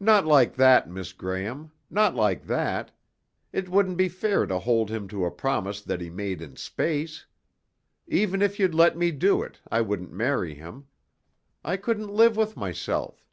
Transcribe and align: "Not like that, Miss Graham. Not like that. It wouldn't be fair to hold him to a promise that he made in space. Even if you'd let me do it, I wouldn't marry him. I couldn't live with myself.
"Not 0.00 0.26
like 0.26 0.56
that, 0.56 0.86
Miss 0.86 1.14
Graham. 1.14 1.70
Not 1.88 2.14
like 2.14 2.44
that. 2.44 2.90
It 3.54 3.70
wouldn't 3.70 3.96
be 3.96 4.06
fair 4.10 4.44
to 4.44 4.58
hold 4.58 4.90
him 4.90 5.08
to 5.08 5.24
a 5.24 5.30
promise 5.30 5.80
that 5.80 5.98
he 6.02 6.10
made 6.10 6.42
in 6.42 6.56
space. 6.56 7.24
Even 8.06 8.42
if 8.42 8.58
you'd 8.60 8.74
let 8.74 8.98
me 8.98 9.10
do 9.10 9.42
it, 9.42 9.60
I 9.72 9.80
wouldn't 9.80 10.12
marry 10.12 10.52
him. 10.54 10.88
I 11.64 11.78
couldn't 11.78 12.12
live 12.12 12.36
with 12.36 12.54
myself. 12.54 13.24